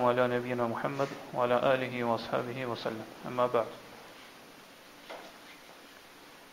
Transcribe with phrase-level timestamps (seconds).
[0.00, 3.66] وعلى نبينا محمد وعلى آله وأصحابه وسلم أما بعد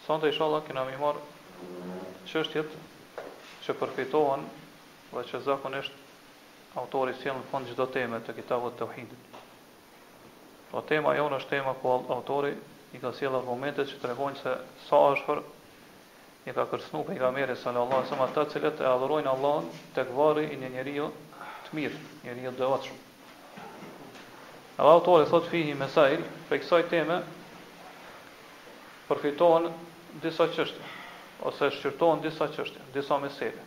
[0.08, 1.20] Sonte isha Allah kina mi marë
[2.24, 2.72] qështjet
[3.66, 4.48] që përfitohen
[5.12, 9.36] dhe që zakon është autori si në fund gjithdo teme të kitabot të uhidit.
[10.72, 12.54] Po tema jonë është tema ku autori
[12.96, 14.56] i ka sjell argumentet që tregojnë se
[14.88, 15.44] sa është për
[16.52, 19.36] i ka kërcnu për i ka meri sallallahu alaihi wasallam ata të cilët e adhërojnë
[19.36, 23.04] Allahun tek varri i një njeriu të mirë, njeriu të devotshëm.
[24.78, 27.18] Edhe autori thot fihi mesail, për kësaj teme
[29.10, 29.68] përfitohen
[30.24, 30.88] disa çështje
[31.50, 33.62] ose shqyrtohen disa çështje, disa mesela.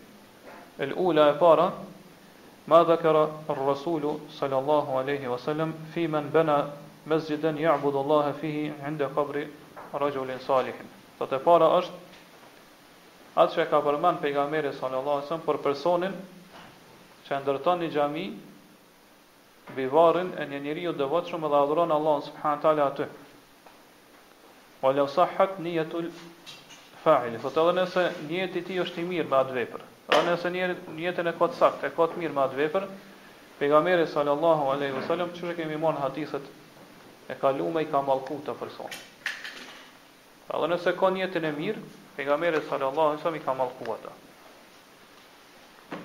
[0.87, 1.69] El ula e para
[2.71, 6.57] Ma dhakara rrasulu sallallahu aleyhi wasallam fi men bëna
[7.13, 9.45] mezgjiden ja'budu Allahe fihi hinde kabri
[10.03, 10.89] rajullin salihin.
[11.21, 16.15] Të të para është atë që e ka përmen pejgameri sallallahu aleyhi wasallam për personin
[17.31, 18.27] që ndërton një gjami
[19.75, 23.07] bivarin e një njeriu të devotshëm dhe adhuron Allahun subhanahu teala aty.
[24.83, 26.11] Wa law sahhat niyatul
[27.05, 29.83] fa'il, sot edhe nëse njeti ti është i mirë me atë vepër.
[30.07, 32.87] Pra nëse njeri e kot sakt, e kot mirë me atë vepër,
[33.59, 36.43] pejgamberi sallallahu alaihi wasallam çu kemi marrë hadithet
[37.29, 38.91] e kaluam i ka mallku të person.
[40.47, 41.83] Pra edhe nëse ka njetën e mirë,
[42.17, 44.13] pejgamberi sallallahu alaihi wasallam i ka mallku ata.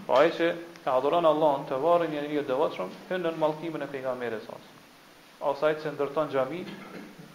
[0.08, 0.32] Pra ai
[0.86, 4.56] ka adhuron Allahun të varri një njeriu devotshëm hyn në mallkimin e pejgamberit sa.
[5.52, 6.62] Ose ai që ndërton xhami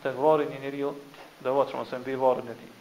[0.02, 0.94] të varri një njeriu jo
[1.46, 2.72] devotshëm ose mbi varrin e tij.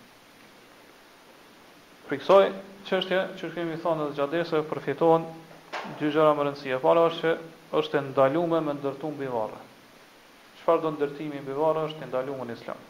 [2.08, 2.47] Friksoj
[2.89, 5.27] çështja që kemi thënë se xhadesa përfiton
[5.99, 6.81] dy gjëra më rëndësishme.
[6.86, 7.38] Para është që
[7.81, 9.61] është ndaluar me ndërtu mbi varre.
[10.59, 12.81] Çfarë do ndërtimi mbi varre është i ndaluar në Islam.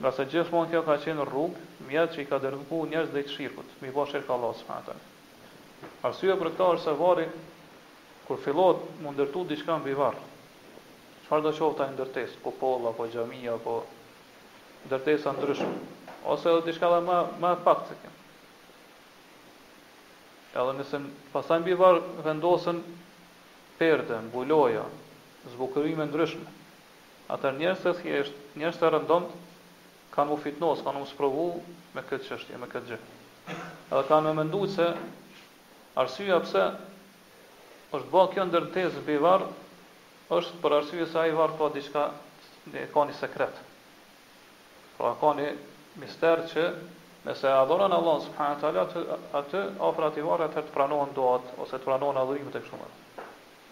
[0.00, 3.20] Nga se gjithë mund kjo ka qenë rrugë, mjetë që i ka dërgu njerëz dhe
[3.24, 4.96] të shirkut, mi bashkë ka Allah së
[6.04, 7.24] Arsyeja për këtë është se varri
[8.28, 10.16] kur fillohet mu ndërtu diçka mbi varr.
[11.26, 13.74] Çfarë do qoftë ai ndërtes, popoll apo xhami apo
[14.88, 15.72] ndërtesa ndryshme
[16.34, 18.12] ose edhe diçka më më pak se kjo.
[20.62, 21.00] Edhe nëse
[21.34, 22.80] pasaj mbi varr vendosen
[23.80, 24.84] perde, mbuloja,
[25.54, 26.46] zbukurime ndryshme.
[27.34, 29.32] Atë njerëz se thjesht, njerëz të rëndomt
[30.14, 31.48] kanë u fitnos, kanë u sprovu
[31.96, 33.00] me këtë çështje, me këtë gjë.
[33.56, 34.88] Edhe kanë më menduar se
[35.94, 36.60] Arsyeja pse
[37.96, 39.44] është bë kjo ndërtesë mbi varr
[40.36, 42.06] është për arsye se ai varr ka po diçka
[42.72, 43.54] ne ka një sekret.
[44.98, 45.46] Pra ka një
[46.02, 46.64] mister që
[47.28, 49.04] nëse adhuron Allah subhanahu teala atë
[49.40, 52.90] atë ofrat i varrit atë të pranohen duat ose të pranohen adhurimet e kështu me.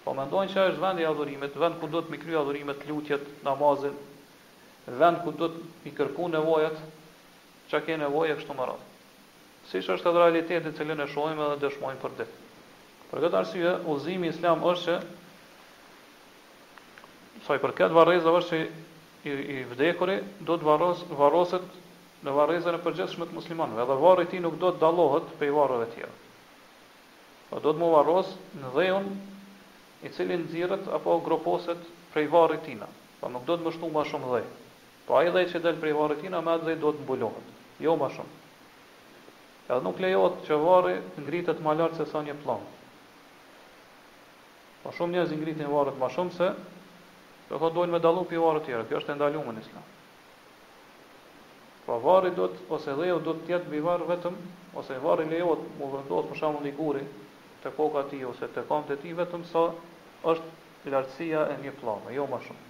[0.05, 3.99] Po mendojnë që është vendi i adhurimit, vend ku duhet mi kryer adhurimet, lutjet, namazin,
[5.03, 6.79] vend ku duhet të kërku nevojat,
[7.71, 8.92] çka ke nevojë kështu me radhë
[9.71, 12.27] si që është edhe realiteti cilin e shohim edhe dëshmojmë për dhe.
[13.11, 14.97] Për këtë arsye, uzimi islam është që,
[17.47, 18.65] saj për këtë varrezë është që i,
[19.31, 20.17] i vdekuri
[20.49, 21.79] do të varros, varroset
[22.27, 25.51] në varrezën e përgjithshme të muslimanëve, edhe varri i tij nuk do të dallohet prej
[25.55, 26.17] varrëve të tjera.
[27.51, 29.09] Po do të mu varros në dhejën
[30.09, 31.83] i cilin nxirret apo groposet
[32.15, 32.89] prej varrit tina.
[33.21, 34.45] Po nuk do të mbështu më shumë dhë.
[35.07, 37.51] Po ai dhejë që del prej varrit tina, më atë dhë do të mbulohet.
[37.83, 38.42] Jo më shumë.
[39.73, 40.91] Edhe nuk lejohet që varri
[41.25, 42.67] ngritet më lart se sa një pllomb.
[44.83, 46.49] Po shumë njerëz ngritin varrin më shumë se
[47.49, 48.85] do thonë dojnë me dallu pi të tjera.
[48.91, 49.87] Kjo është e ndaluar në Islam.
[51.87, 54.37] Po varri do të ose dheu do të jetë mbi varr vetëm
[54.83, 57.09] ose varri lejohet mu vendos për shumë një guri
[57.65, 59.65] të koka e tij ose të kam e tij vetëm sa
[60.35, 61.73] është lartësia e një
[62.13, 62.65] e jo më shumë.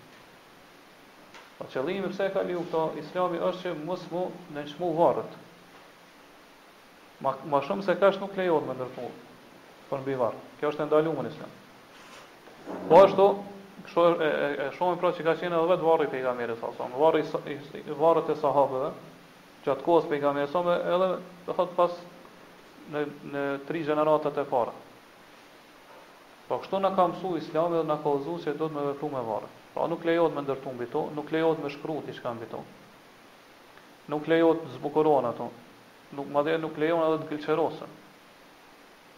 [1.59, 4.25] Po qëllimi pse ka liu këto Islami është që mos mu
[4.59, 5.41] nënçmu varrët.
[7.23, 9.03] Ma, ma shumë se kash nuk lejohet me ndërtu
[9.91, 10.39] për mbi varr.
[10.61, 11.53] Kjo është e ndaluar në Islam.
[12.91, 13.27] Po ashtu,
[13.87, 14.31] kështu e,
[14.65, 16.89] e shohim pra që ka qenë edhe vetë varri pejgamberit sa sa.
[17.03, 17.23] Varri
[18.03, 18.91] varrit e sahabëve
[19.69, 21.11] gjatë kohës pejgamberit sa edhe
[21.47, 21.97] do thot pas
[22.97, 23.05] në
[23.37, 24.75] në tri gjeneratat e para.
[26.49, 29.23] Po kështu na ka mësuar Islami dhe na ka mësuar se duhet me vepru me
[29.31, 29.47] varr.
[29.77, 32.65] Pra nuk lejohet me ndërtu mbi to, nuk lejohet me shkruti diçka mbi to.
[34.11, 35.53] Nuk lejohet zbukuron ato
[36.13, 37.93] nuk madje nuk lejon edhe të gëlqërosen.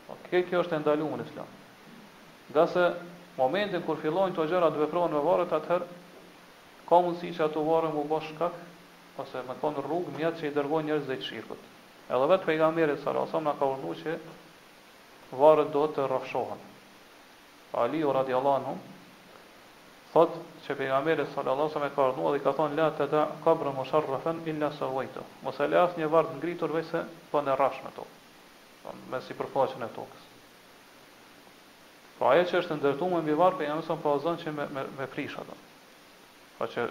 [0.06, 1.50] Po okay, kjo është e ndaluar në Islam.
[2.54, 2.84] Gase
[3.38, 5.86] momentin kur fillojnë të gjëra të veprohen me varret atëher,
[6.88, 8.60] ka mundësi që ato varre mu bësh shkak
[9.24, 11.62] ose me kanë rrugë mjetë që i dërgojnë njerëz të shirkut.
[12.12, 16.62] Edhe vetë pejgamberi sallallahu alajhi wasallam ka urdu që varret do të rrafshohen.
[17.82, 18.78] Ali radiallahu anhu
[20.14, 20.34] thot
[20.64, 24.40] që pejgamberi sallallahu alajhi wasallam ka ordnuar dhe ka thonë la ta da qabra musharrafan
[24.50, 25.24] illa sawaita.
[25.42, 27.00] Mos e lëas një vart ngritur vetë
[27.32, 28.14] po në rrash me tokë.
[28.84, 30.28] Don me sipërfaqen e tokës.
[32.20, 35.08] Po ajo që është ndërtuar mbi varr pejgamberi sa po ozon që me me, me
[35.14, 35.58] prish atë.
[36.60, 36.86] Po që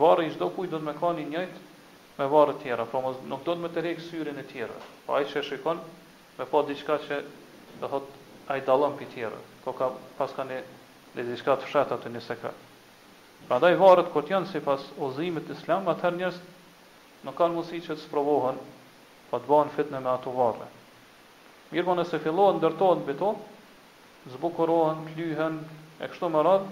[0.00, 1.68] varri çdo kujt do të më kanë i njëjtë
[2.18, 4.74] me varre të tjera, po mos nuk do të më tërheq syrin e tjera.
[5.06, 7.22] Po ai që shikon me pa po diçka që
[7.80, 8.10] do thot
[8.50, 9.38] ai dallon pi tjera.
[9.64, 10.58] Ko po ka pas kanë
[11.16, 12.66] dhe dhe shka të fshatë atë një sekret.
[13.48, 16.36] Pra varët kërët janë si pas ozimit islam, atëherë njërës
[17.26, 18.60] nuk kanë mësi që të sprovohen
[19.30, 20.68] pa të banë fitne me ato varë.
[21.72, 23.32] Mirë më nëse fillohen, ndërtohen bëto,
[24.34, 25.58] zbukurohen, klyhen,
[26.04, 26.70] e kështu më radhë,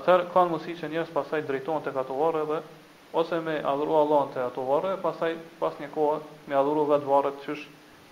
[0.00, 4.26] atëherë kanë mësi që njërës pasaj drejtohen të këto varëve, dhe ose me adhuru Allah
[4.34, 7.64] të ato varëve, pasaj pas një kohë me adhuru vetë varët qësh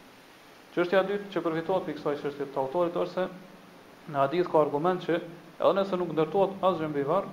[0.73, 4.61] Çështja e dytë që përfitohet për kësaj çështje të autorit është se në hadith ka
[4.63, 7.27] argument që edhe nëse nuk ndërtohet asgjë mbi varr,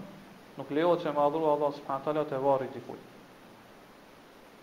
[0.60, 3.06] nuk lejohet që mahdhuru Allah subhanahu teala te varri dikujt.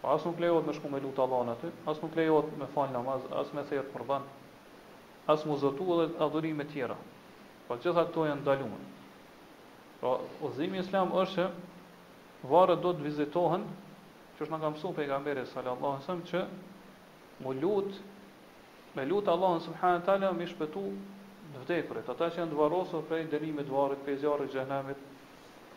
[0.02, 2.92] Pa as nuk lejohet me shkumë me lut Allahun aty, as nuk lejohet me fal
[2.98, 4.26] namaz, as me thjet kurban,
[5.36, 6.98] as me zotu edhe adhurime të tjera.
[7.70, 8.82] Po gjitha këto janë ndaluar.
[10.02, 10.10] Po
[10.42, 13.64] udhëzimi i Islam është që varret do të vizitohen,
[14.36, 18.04] që është nga mësuesi pejgamberi sallallahu alajhi wasallam që mu lutë
[18.96, 20.82] me lutë Allahun subhanahu teala mi shpëtu
[21.52, 24.86] në vdekurit, ata që janë të varrosur prej dënimit të varrit, prej zjarrit të dhe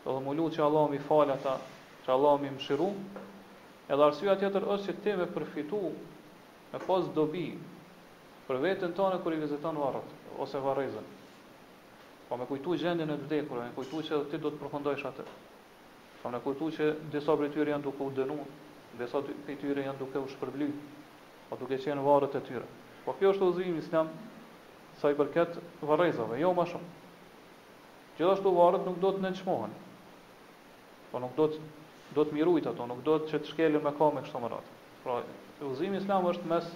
[0.08, 1.56] Edhe më lutë që Allah mi fal ata,
[2.06, 2.88] që Allah mi shiru,
[3.92, 5.82] Edhe arsua tjetër është që ti me përfitu
[6.72, 7.44] me pas dobi
[8.48, 11.08] për veten tonë kur i viziton varrët ose varrezën.
[12.30, 15.26] Po me kujtu gjendjen e të vdekurve, me kujtu që ti do të përfundosh atë.
[16.22, 18.52] Po me kujtu që disa prej janë duke u dënuar,
[19.02, 20.72] disa prej tyre janë duke u shpërblyer,
[21.50, 22.70] pa po duke qenë varrët e tyre.
[23.10, 24.10] Po kjo është udhëzimi islam
[25.02, 25.56] sa i përket
[25.90, 26.90] varrezave, jo më shumë.
[28.20, 29.72] Gjithashtu varret nuk do të nënçmohen.
[31.10, 31.64] Po nuk do të
[32.18, 34.70] do të mirujt ato, nuk do të që të shkelin me kamë kështu më rad.
[35.04, 35.16] Pra,
[35.66, 36.70] udhëzimi islam është mes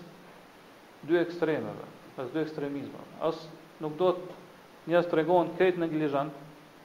[1.10, 1.88] dy ekstremeve,
[2.18, 3.06] mes dy ekstremizmeve.
[3.30, 3.38] As
[3.86, 4.42] nuk do të
[4.90, 6.30] njerëz tregon këtë neglizhan,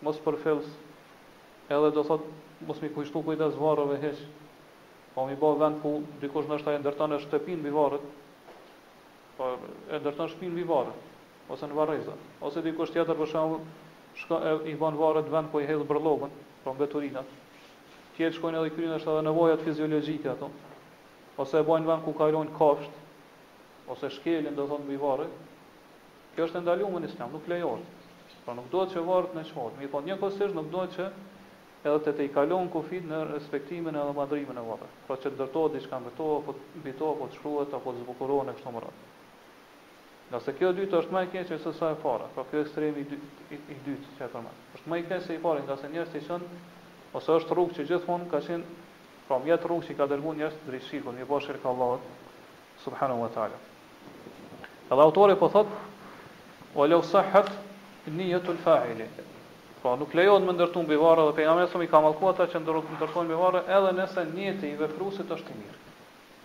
[0.04, 0.68] mos përfills,
[1.72, 2.24] edhe do thot
[2.68, 4.20] mos mi kujtu kujtas varrove hiç.
[5.16, 8.06] Po mi bë vend ku dikush ndoshta e ndërton në shtëpinë mbi varret,
[9.38, 9.46] po
[9.92, 10.88] e ndërton shpinë mbi varr
[11.54, 12.14] ose në varrezë,
[12.48, 13.68] ose dikush tjetër për shemb
[14.22, 16.32] shko e, i bën varrë të vend ku po i hedh brllogun,
[16.64, 17.22] pra po mbeturina.
[18.16, 20.50] Ti shkojnë edhe kryen është edhe nevojat fiziologjike ato.
[21.42, 25.28] Ose e bajnë vend ku kalojnë kafsht ose shkelin do thonë mbi varrë.
[26.34, 27.94] Kjo është ndaluar në Islam, nuk lejohet.
[28.44, 31.08] Pra nuk duhet që varrët në çfarë, mi po njëkohësisht nuk duhet që
[31.86, 34.90] edhe të të i kalon kufit në respektimin e madrimin e varrë.
[35.06, 38.52] Pra që ndërtohet diçka mbi to apo mbi to apo të shkruhet apo të zbukurohen
[38.56, 39.06] kështu më radhë.
[40.28, 42.96] Nëse kjo e dytë është më e keq se sa e para, pra kjo ekstrem
[43.00, 44.48] i dytë i dytë që e kam.
[44.76, 46.44] Është më e keq se i pari, ngase njerëzit i thon
[47.20, 48.84] ose është rrugë që gjithmonë ka qenë
[49.30, 51.96] pra jetë rrugë që ka dërguar njerëz drejt shikut, një bashkë ka Allahu
[52.84, 53.56] subhanahu wa taala.
[54.92, 55.66] Edhe autori po thot
[56.78, 57.48] O lo sahhat
[58.18, 59.06] niyatu alfa'ile.
[59.82, 62.60] Pra nuk lejohet më ndërtu mbi varrë dhe pejgamberi sa i ka mallkuar ata që
[62.62, 65.78] ndërtojnë mbi varrë edhe nëse niyeti i vepruesit është i mirë.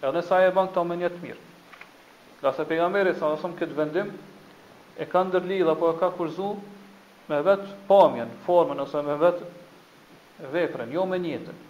[0.02, 1.42] Edhe nëse ai e bën këtë me një të mirë.
[2.44, 4.10] Nga se pejgamberi sa nësëm këtë vendim
[5.00, 6.50] E ka ndërli dhe po e ka kurzu
[7.32, 9.48] Me vetë pamjen Formën ose me vetë
[10.52, 11.62] veprën, jo me njëtën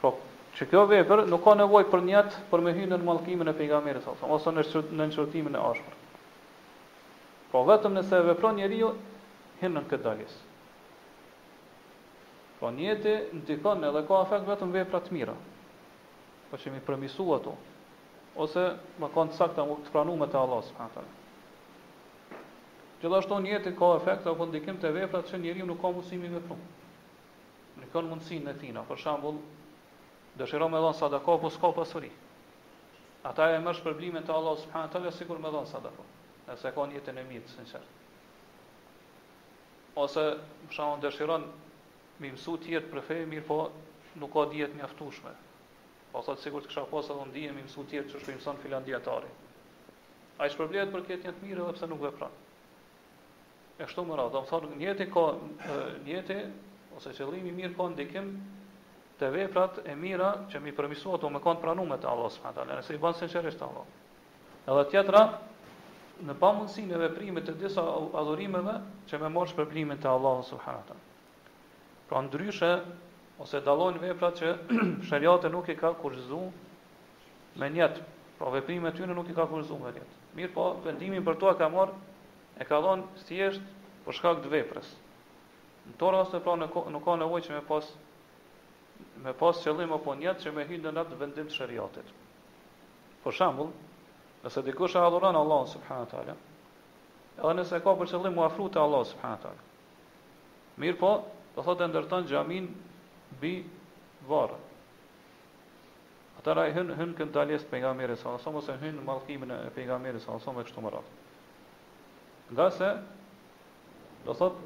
[0.00, 0.14] Pro,
[0.56, 4.00] që kjo vepër Nuk ka nevoj për njëtë Për me hynë në malkimin e pejgamberi
[4.06, 5.98] sa nësëm Ose në nëshërtimin e ashpër
[7.52, 8.94] Po, vetëm nëse e vepron njëri jo
[9.60, 10.32] Hinë në këtë dagis.
[12.58, 14.08] Po, njëti Në të të të
[14.48, 15.36] të të të mira.
[16.48, 17.56] Po të të të të të
[18.40, 18.62] ose
[19.00, 21.20] më kanë të sakta të pranume të Allah subhanahu taala.
[23.02, 26.56] Gjithashtu njëti ka efekt apo ndikim të veprat që njeriu nuk ka mundësi me vepru.
[27.80, 29.40] Nuk ka mundësinë e tina, për shembull,
[30.40, 32.12] dëshiron me dhon sadaka po s'ka pasuri.
[33.28, 36.06] Ata e mësh problemin te Allah subhanahu taala sikur me dhon sadaka,
[36.48, 37.94] nëse ka një jetën e mirë sinqert.
[40.06, 40.26] Ose,
[40.70, 41.44] për shembull, dëshiron
[42.22, 43.60] me mësu të jetë për fe mirë, po
[44.22, 45.34] nuk ka dijet mjaftueshme.
[46.12, 49.28] Po thot sigurt kisha pas edhe ndihem i mësuar tjetër çështë shkrimson filan dietari.
[50.42, 52.34] Ai shpërblet për këtë një të mirë edhe pse nuk vepron.
[53.78, 55.22] E kështu më radh, do të thonë njëti ka
[56.08, 56.36] njëti
[56.98, 58.28] ose qëllimi i mirë ka ndikim
[59.22, 62.76] te veprat e mira që mi përmisua ato më kanë pranuar te Allahu subhanahu taala,
[62.82, 63.86] nëse i bën sinqerisht ato.
[64.68, 65.22] Edhe tjetra
[66.28, 67.86] në pamundësinë e veprimit të disa
[68.22, 68.76] adhurimeve
[69.08, 71.08] që me marrë shpërblimin te Allahu subhanahu taala.
[72.12, 72.72] Pra ndryshe
[73.40, 74.50] ose dallojnë vepra që
[75.08, 76.50] te nuk i ka kurrizuar
[77.60, 78.00] me njët,
[78.38, 80.16] pra veprime të tyre nuk i ka kurrizuar me njët.
[80.36, 81.92] Mirë po, vendimin për to e ka marr
[82.58, 84.88] e ka dhënë është për shkak të veprës.
[85.90, 87.88] Në to raste pra në nuk ka nevojë që me pas
[89.22, 92.06] me pas qëllim apo njët që me hyjnë në atë vendim të shariatit.
[93.22, 93.72] Për shembull,
[94.44, 96.34] nëse dikush e adhuron Allahun subhanahu teala,
[97.38, 99.68] edhe nëse ka për qëllim u afrutë Allahu subhanahu teala.
[100.82, 101.12] Mirë po,
[101.56, 102.70] do thotë ndërton xhamin
[103.42, 103.50] bi
[104.28, 104.56] varë.
[106.40, 110.40] Atëra hyn hyn kënd dalës pejgamberit sallallahu alajhi wasallam ose hyn mallkimin e pejgamberit sallallahu
[110.40, 111.10] alajhi wasallam kështu më radh.
[112.52, 112.88] Nga se
[114.26, 114.58] do thot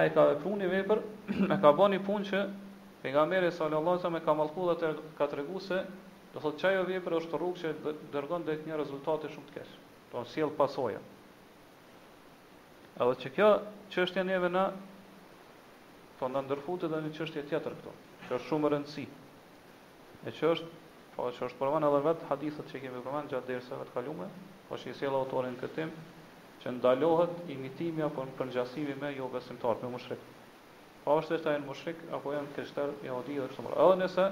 [0.00, 1.02] ai ka punë vepër,
[1.48, 2.40] e ka bënë punë që
[3.04, 5.80] pejgamberi sallallahu alajhi wasallam e ka mallkuar atë ka treguar se
[6.34, 9.72] do thot çajo vepër është rrugë që dërgon drejt një rezultati shumë të keq.
[10.12, 11.00] Do sjell pasojë.
[13.00, 13.50] Edhe që kjo
[13.94, 14.68] çështje neve na
[16.20, 17.92] po na ndërfut edhe një çështje tjetër këtu.
[18.28, 19.18] Është shumë e rëndësishme.
[20.28, 20.68] E ç'është,
[21.14, 24.28] po ç'është për provan edhe vetë hadithat që kemi provan gjatë dersave të kaluara,
[24.68, 25.96] po shi sella autorin këtë temp
[26.60, 30.20] që ndalohet imitimi apo përngjasimi me jo besimtar, me mushrik.
[31.06, 34.26] Po është ai në mushrik apo janë kristal e odi dhe kështu Edhe nëse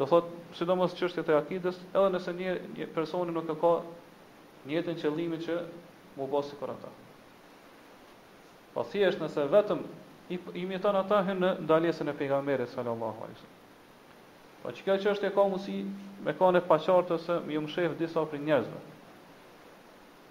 [0.00, 3.74] do thotë, sidomos çështjet e akidës, edhe nëse një, një personi nuk ka ka
[4.66, 5.60] një jetën qëllimi që
[6.18, 6.90] mu bësë si kërë ata.
[8.74, 9.86] Po thjesht nëse vetëm
[10.30, 13.60] i imitan ata hyn në ndalesën e pejgamberit sallallahu alaihi wasallam.
[14.62, 15.74] Po çka që është e ka mundsi
[16.24, 17.66] me kanë pa qartë ose më um
[17.98, 18.80] disa për njerëzve.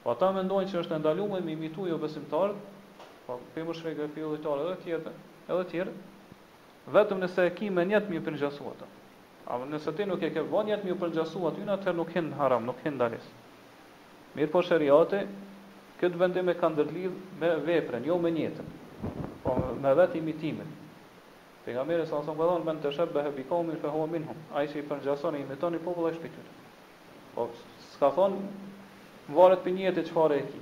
[0.04, 2.54] Po ata mendojnë që është ndaluar me imituj jo besimtar,
[3.28, 5.12] po për mëshirë e fillit edhe të
[5.50, 5.92] edhe të tjerë,
[6.98, 8.90] vetëm nëse e kimë një të mirë për
[9.48, 11.54] A nëse ti nuk e ke vënë një të mirë për ngjasuat,
[11.98, 13.26] nuk hen haram, nuk hen dalës.
[14.36, 15.16] Mirë po sheriat,
[16.00, 18.68] këtë vendim e kanë ndërlidh me veprën, jo me njetën.
[19.74, 20.68] Allahu me vetë imitimin.
[21.66, 24.36] Pejgamberi sa son godon ben tashabbaha bi qawmin fa huwa minhum.
[24.54, 26.46] Ai si përngjason imitoni popull e shpirtit.
[27.36, 27.48] Po
[27.94, 28.36] s'ka thon
[29.30, 30.60] varet për njëtë çfarë e ki.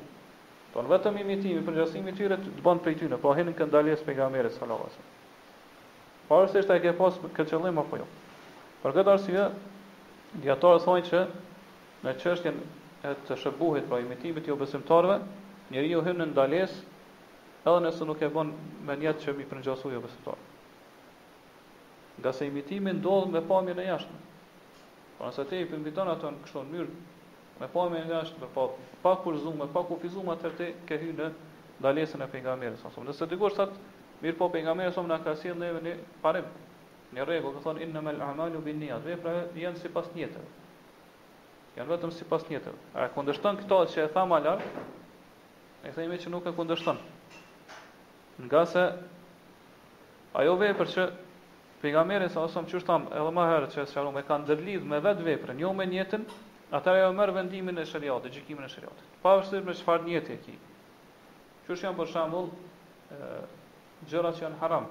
[0.73, 4.49] Po vetëm imitimi, përngjasimi i tyre të bën prej tyre, po hënë kanë dalës pejgamberi
[4.49, 6.27] sallallahu alaihi wasallam.
[6.27, 8.05] Po është ta ke pas këtë qëllim apo jo?
[8.83, 9.47] Për këtë arsye,
[10.45, 11.25] diatorë thonë se
[12.05, 12.57] në çështjen
[13.11, 15.17] e të shëbuhit pra imitimit të jo besimtarëve,
[15.73, 16.90] njeriu hyn në ndalesë
[17.65, 18.47] edhe nëse nuk e bën
[18.87, 20.39] me një që mi përngjasu jo besetar
[22.21, 24.17] nga se imitimin dohë me pamin e jashtë
[25.17, 26.89] po po pa nëse te i përmbiton ato në kështon mjër
[27.59, 28.65] me pamin e jashtë me pa,
[29.03, 31.27] pa kurzum, me pa kufizum atër te ke hy në
[31.85, 33.79] dalesën e pengamere nëse të gërë satë
[34.23, 36.49] mirë po pengamere somë në akasin dhe në parem
[37.13, 40.09] një rego të thonë inë në me l'amalu bin një atë vepra jenë si pas
[41.71, 44.59] janë vetëm si pas njetër a këndështën këto që e thamë alar
[45.87, 46.97] e themi që nuk e këndështën
[48.45, 48.89] nga se
[50.33, 51.03] ajo vepër që
[51.81, 55.25] pejgamberi sa osëm që shtam edhe më herët që e sharu kanë ndërlidh me vetë
[55.25, 56.25] veprën, jo me njetën,
[56.77, 59.07] atër jo mërë vendimin e shëriate, gjikimin e shëriate.
[59.21, 60.55] Pa me qëfar njetë e ki.
[61.67, 62.49] Që janë për shambull,
[64.09, 64.87] gjërat që janë haram,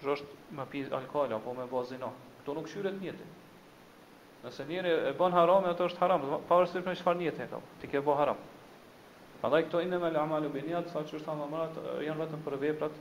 [0.00, 3.28] që është me pi alkohol apo me bazino, këto nuk shyret njetë.
[4.40, 7.90] Nëse njëri e bën haram, e është haram, pa me qëfar njetë e ka, ti
[7.92, 8.38] ke bo haram.
[9.40, 10.60] Pandaj këto inna mal amalu bi
[10.92, 11.72] sa çu shtan amrat
[12.04, 12.92] janë vetëm për veprat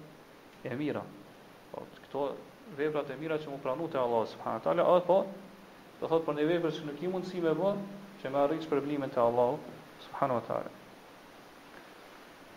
[0.70, 1.02] e mira.
[1.72, 2.22] Po këto
[2.78, 5.18] veprat e mira që u pranu te Allah subhanahu taala, apo po,
[6.00, 7.72] do thot për një veprë që nuk i mundësi me më bë,
[8.22, 9.60] që më arrit shpërblimin te Allah
[10.06, 10.72] subhanahu taala.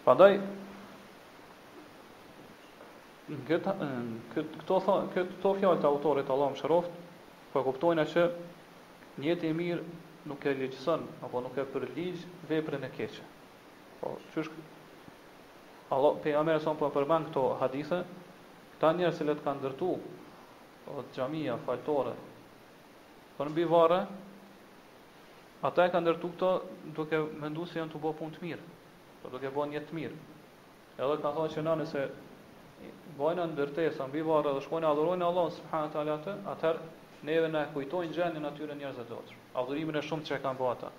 [0.04, 0.34] Pandaj
[3.48, 3.74] këto
[4.36, 4.80] këto
[5.16, 6.96] këto fjalë të autorit Allah më shëroft,
[7.50, 8.48] po e kuptojnë se që
[9.24, 12.22] një jetë e mirë nuk e lejson apo nuk e përligj
[12.54, 13.31] veprën e keqe.
[14.02, 14.50] Po, çysh
[15.90, 17.98] Allah pe Amer son po për bankto hadithe,
[18.74, 19.88] këta njerëz që kanë ndërtu
[20.86, 22.14] po xhamia fajtore
[23.36, 23.98] për mbi varre,
[25.70, 26.48] ata e kanë ndërtu këto
[26.98, 28.64] duke menduar se janë të bëu punë të mirë,
[29.22, 30.16] po duke bën një të mirë.
[30.98, 32.08] Edhe kanë thënë se nëse se
[33.20, 36.90] bojnë ndërtesa mbi varre dhe shkojnë adhurojnë Allah subhanahu wa taala atë, atëherë
[37.30, 39.40] neve na kujtojnë gjendjen e atyre njerëzve të tjerë.
[39.64, 40.90] Adhurimin e shumtë që kanë bërë ata.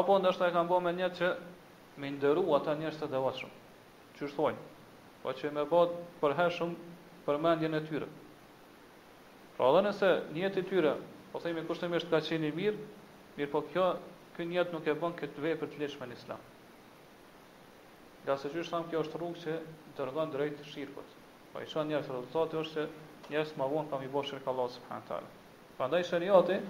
[0.00, 1.32] Apo ndoshta e kanë bërë me një që
[1.98, 3.50] me nderu ata njerëz të devotshëm.
[4.18, 4.58] Që thon?
[5.20, 6.70] po që më bëhet për hershëm
[7.26, 8.06] përmendjen e tyre.
[9.56, 10.92] Pra edhe nëse njëtë i tyre,
[11.32, 12.80] po thejmë e kushtë e mështë ka qeni mirë,
[13.36, 13.84] mirë po kjo,
[14.36, 16.40] kjo njëtë nuk e bën këtë vej për të leshme në islam.
[18.24, 19.58] Nga se qështë thamë kjo është rrugë që
[20.00, 21.12] dërgën drejtë të shirkët.
[21.52, 22.88] Pa po i shën njërës rezultatë është që
[23.34, 25.30] njërës ma vonë kam i bo shirkë Allah subhanë talë.
[25.76, 26.60] Pa ndaj shëriati,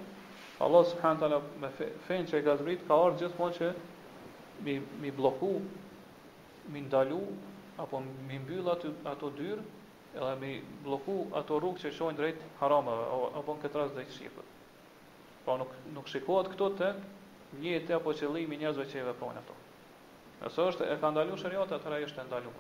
[0.67, 1.73] Allah subhanë talë me
[2.11, 3.71] fejnë që i ka zbritë, ka orë gjithë mund që
[4.64, 5.61] mi, mi bloku,
[6.69, 7.21] mi ndalu,
[7.79, 9.62] apo mi mbyll aty, ato dyrë,
[10.17, 10.50] edhe mi
[10.85, 13.07] bloku ato rrugë që shojnë drejt haramave,
[13.40, 14.57] apo në këtë rrasë i shqipët.
[15.45, 16.90] Pra nuk, nuk shikohet këto të
[17.62, 19.57] vjetë apo qëllimi njëzve që i veprojnë ato.
[20.43, 22.52] Nëse është e ka ndalu shëriot, atëra e është e ndalu.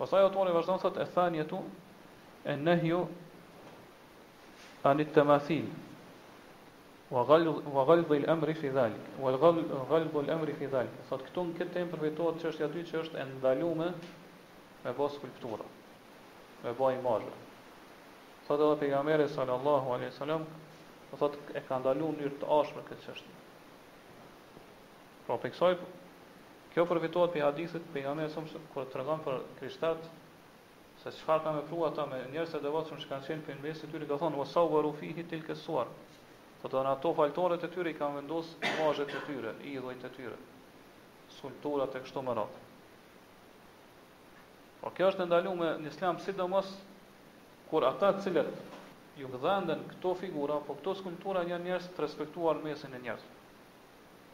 [0.00, 1.58] Pasaj otore vazhdo thot e thanje tu,
[2.50, 3.02] e nehju,
[4.90, 5.91] anit të mathinë,
[7.12, 9.08] Wa ghalb wa ghalb al-amri fi dhalik.
[9.20, 10.92] Wa ghalb al-amri fi dhalik.
[11.10, 13.88] Sot këtu në këtë temp përfitohet çështja dy që është e ndaluar me
[15.00, 15.66] pa skulpturë.
[16.64, 17.34] Me pa imazhe.
[18.46, 20.46] Sot edhe pejgamberi sallallahu alaihi wasallam
[21.20, 23.34] sot e ka ndaluar në mënyrë të ashme këtë çështje.
[25.26, 25.88] Po pra, pse kjo
[26.78, 30.08] kjo përfitohet pe hadithit pejgamberi sa kur tregon për kristat
[31.02, 34.06] Se çfarë farë ka ata me njerëz dhe që kanë qenë për në mesë të
[34.12, 34.46] ka thonë,
[34.86, 35.88] o fihi tilka suar
[36.62, 40.36] Po të ato faltoret e tyre i kanë vendosë mazhet e tyre, idhujt e tyre.
[41.34, 42.60] Skulpturat e kështu më ratë.
[44.82, 46.68] Po kjo është ndalu me një islam sidomos
[47.70, 52.94] kur ata cilët ju gëdhenden këto figura, po këto skulptura janë njerës të respektuar mesin
[52.98, 53.26] e njerës.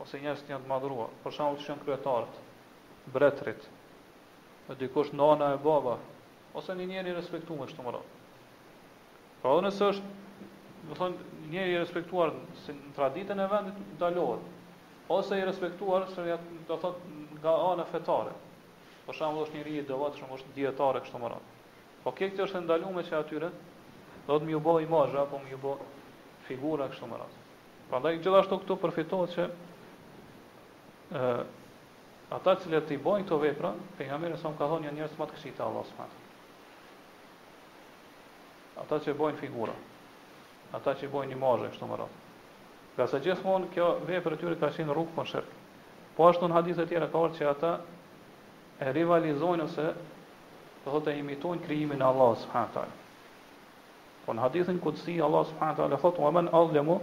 [0.04, 1.08] Ose njerës të janë të madhrua.
[1.25, 2.37] Për shumë të shumë kryetarët,
[3.16, 3.64] bretrit,
[4.73, 5.97] e dikush nana e baba,
[6.61, 8.25] ose një njerë i respektu me shtë më ratë.
[9.40, 10.16] Pra dhe nësë është
[10.88, 11.14] do thon
[11.50, 12.30] njëri i respektuar
[12.64, 16.25] se në traditën e vendit ndalohet ose i respektuar se
[16.68, 17.02] do thot
[17.38, 18.33] nga ana fetare.
[19.07, 21.57] Për shembull është njëri i devotshëm është dietar e kështu me radhë.
[22.04, 23.50] Po kjo këtë është ndaluar që atyre,
[24.26, 25.76] do të më u bëj imazh apo më u bë
[26.49, 27.45] figura kështu me radhë.
[27.88, 29.49] Prandaj gjithashtu këtu përfitohet se
[31.21, 31.45] ë
[32.38, 35.28] ata që le të bëjnë këto vepra, pejgamberi sa më ka thonë janë njerëz më
[35.30, 36.26] të këshitë Allahu subhanahu.
[38.83, 39.76] Ata që bëjnë figura
[40.77, 42.17] ata që bojnë imazhe kështu më radh.
[42.97, 45.51] Ka sa gjithmonë kjo vepër e tyre ka qenë rrugë për shirk.
[46.17, 47.71] Po ashtu në hadithe të tjera ka thënë që ata
[48.89, 49.87] e rivalizojnë ose
[50.85, 52.95] do thotë imitojnë krijimin e Allah subhanahu taala.
[54.27, 56.99] Po në hadithin kutsi, Allah subhanahu taala thotë: "Wa man azlamu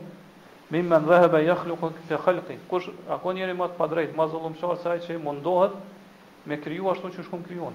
[0.75, 2.91] mimman dhahaba yakhluqu fi khalqi." Kush
[3.23, 5.73] ka njëri më të padrejt, më zullumçor se ai që mundohet
[6.45, 7.73] me kriju ashtu siç u krijon.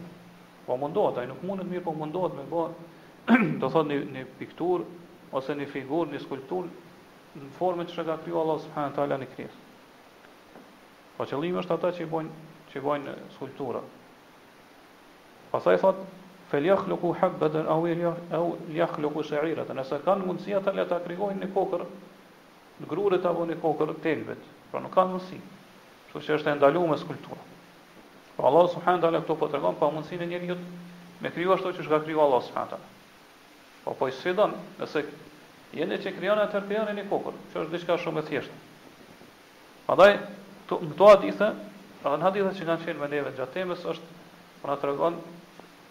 [0.67, 2.65] Po mundohet, ai nuk mundet mirë, po mundohet me bë,
[3.61, 4.85] do thotë në në pikturë,
[5.33, 6.69] ose një figur, një skulptur
[7.39, 9.59] në formë që ka krijuar Allah subhanahu teala në krijes.
[11.17, 13.83] Po qëllimi është ata që i bojnë që i bojnë skulptura.
[15.53, 16.03] Pastaj thot
[16.51, 17.87] fel yakhluqu habban aw
[18.41, 21.85] aw yakhluqu sha'ira, ne nëse kanë mundësi ata le ta krijojnë në kokër,
[22.83, 25.41] në grurit apo një kokër tempet, por nuk kanë mundësi.
[26.11, 27.39] Kështu që është ndaluar skulptura.
[28.37, 31.75] Po Allah subhanahu teala këto po tregon pa mundësinë e njeriu të me krijuar ashtu
[31.79, 32.87] që ka krijuar Allah subhanahu
[33.85, 35.01] Po po i sfidon, nëse
[35.79, 38.59] jeni që krijonë atë tërpjanin i kokën, që është diçka shumë e thjeshtë.
[39.87, 41.51] Pandaj në këto hadithe,
[42.03, 44.19] pra në hadithe që kanë qenë me neve gjatë temës është
[44.61, 45.19] po na tregon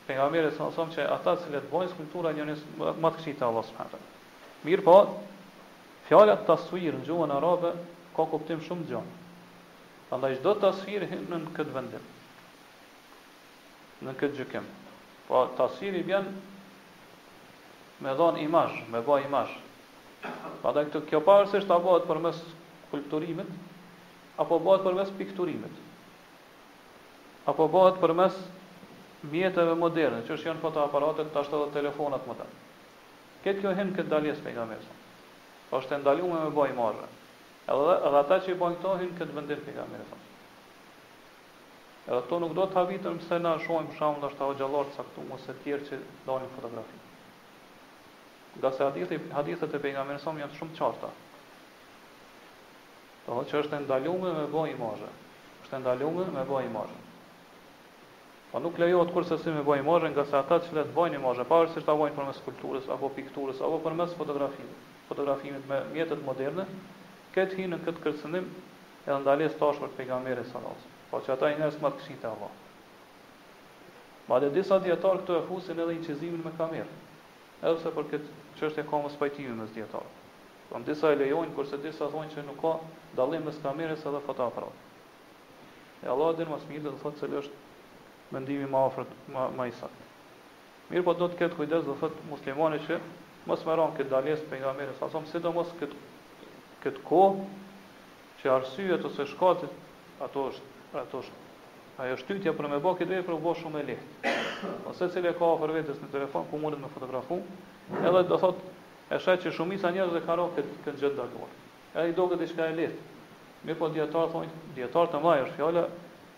[0.07, 2.45] pejgamberi sa son që ata që le të bojnë skulptura një
[2.77, 4.97] më të këqij te Allah subhanahu Mirë po,
[6.09, 7.71] fjala tasvir në gjuhën arabe
[8.15, 9.17] ka kuptim shumë gjatë.
[10.09, 12.05] Prandaj çdo tasvir hyn në këtë vendim.
[14.03, 14.67] Në këtë gjykim.
[15.29, 16.27] Po tasviri vjen
[18.03, 19.55] me dhon imazh, me bë imazh.
[20.21, 22.39] Pra da këtë kjo parës është abohet për mes
[22.91, 23.51] kulturimit,
[24.43, 25.77] apo bëhet për mes pikturimit,
[27.53, 28.39] apo bëhet për mes
[29.31, 32.49] mjetëve moderne, që është janë fotoaparatet, të ashtë edhe telefonat më të.
[33.45, 34.97] Këtë kjo hinë këtë daljes për nga mesë.
[35.71, 37.09] Pa është e ndaljume me bëjë marrë.
[37.71, 40.21] Edhe, edhe ata që i bëjë këto, hinë këtë vendin për nga mesë.
[42.09, 45.37] Edhe to nuk do të habitëm se na shojmë shumë dhe është të gjallartë saktumë,
[45.39, 46.98] ose tjerë që dalin fotografi
[48.57, 51.09] nga se hadithi, hadithet e pejgamberit sa janë shumë të qarta.
[53.25, 55.09] Do po, të që është ndaluar me bëj imazhe.
[55.65, 56.99] Është ndaluar me bëj imazhe.
[58.51, 61.19] Po nuk lejohet kurse si me bëj imazhe nga se ata që le të bëjnë
[61.21, 64.87] imazhe, pavarësisht ta bëjnë përmes skulpturës apo pikturës apo përmes fotografimit.
[65.11, 66.65] Fotografimit me mjetet moderne,
[67.35, 68.47] këtë hinë në këtë kërcënim
[69.09, 72.53] e ndalesë tash për sa sallallahu Po që ata i nes më kshita Allah.
[74.41, 76.89] dhe disa dietar këto e fusin edhe incizimin me kamerë
[77.67, 80.17] edhe se për këtë çështje ka mos pajtimi mes dietarëve.
[80.69, 82.71] Po disa e lejojnë kurse disa thonë se nuk ka
[83.17, 84.85] dallim mes kamerës edhe fotoaparatit.
[86.03, 89.67] E Allahu dhe mos mas mirë dhe thotë se është mendimi më afër më më
[89.67, 90.05] i saktë.
[90.93, 92.99] Mirë po do të këtë kujdes dhe thotë muslimani që
[93.49, 95.95] mos më ronë këtë daljes për nga mirës, asom do mos këtë,
[96.85, 97.23] këtë ko
[98.43, 99.71] që arsye të se shkatit,
[100.23, 100.69] ato është,
[101.01, 101.47] ato është,
[102.05, 104.37] ajo shtytja për me bo këtë vej për shumë e lehtë
[104.87, 107.37] ose cilë e ka ofër vetes në telefon ku mundet me fotografu,
[107.99, 108.61] edhe do thot
[109.11, 111.55] e shaj që shumica njerëz e kanë këtë kët gjë dakord.
[111.95, 112.99] Edhe i duket diçka e lehtë.
[113.67, 115.85] Mirë po dietar thonë, dietar të mbaj është fjala,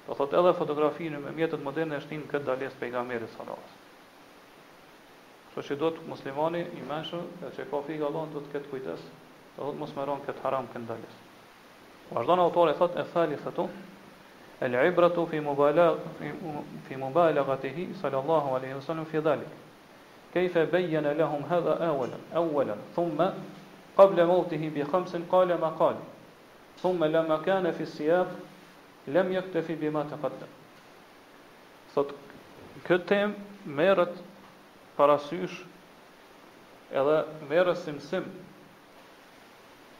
[0.07, 3.79] do thot edhe fotografinë me mjetet moderne është në këtë dalesë pejgamberit sallallahu alajhi
[5.53, 8.69] Kështu që do të muslimani i mëshëm, edhe që ka frikë Allahun, do të ketë
[8.71, 9.01] kujdes,
[9.57, 11.17] do të mos merron kët haram këndalës.
[12.15, 13.67] Vazhdon autori thotë e thali thotë
[14.63, 15.97] العبرة في مبالغ
[16.89, 19.47] في مبالغته صلى الله عليه وسلم في ذلك
[20.33, 23.25] كيف بين لهم هذا أولا أولا ثم
[23.97, 25.95] قبل موته بخمس قال ما قال
[26.83, 28.31] ثم لما كان في السياق
[29.07, 30.51] لم يكتفي بما تقدم
[31.91, 32.11] Thot
[32.87, 33.33] këtë tem
[33.77, 34.13] merët
[34.95, 35.57] parasysh
[36.95, 37.17] edhe
[37.49, 38.29] merët simsim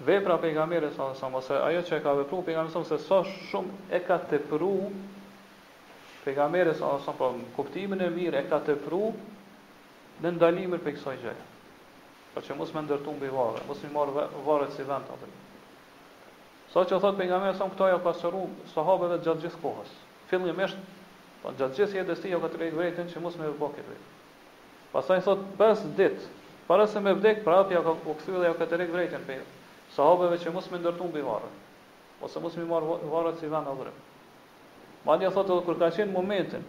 [0.05, 4.17] vepra pejgamberi sa sa mos ajo që ka vepruar pejgamberi se sa shumë e ka
[4.29, 4.89] tepruar
[6.25, 9.13] pejgamberi sa sa po kuptimin e mirë e ka tepruar
[10.23, 11.35] në ndalimin për kësaj gjë.
[12.33, 14.11] Për po çka mos më ndërtu mbi varre, mos më marr
[14.45, 15.29] varre si vënë atë.
[16.73, 19.95] Sa që thot pejgamberi sa këto ajo ka shëruar sahabeve gjatë gjithë kohës.
[20.27, 20.83] Fillimisht
[21.41, 24.05] po gjatë gjithë jetës së tij ka tregu vetën që mos më vë bokë vetë.
[24.97, 28.85] Pastaj thot pesë ditë Para se me vdek, prapë ja ka kthyllë ja ka tërë
[28.93, 29.35] drejtën pe
[29.95, 31.47] sahabeve që mos më ndërtu mbi varr.
[32.23, 33.91] Ose mos më marr varrat si vana dorë.
[35.07, 36.63] Madje sot kur ka qenë momentin,